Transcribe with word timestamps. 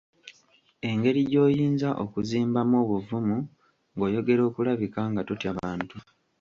Engeri 0.89 1.19
gy’oyinza 1.29 1.89
okuzimbamu 2.03 2.75
obuvumu 2.83 3.37
ng’oyogera 3.93 4.41
okulabika 4.49 5.01
nga 5.11 5.21
totya 5.27 5.51
bantu. 5.59 5.97